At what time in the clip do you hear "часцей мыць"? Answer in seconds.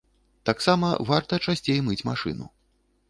1.49-2.03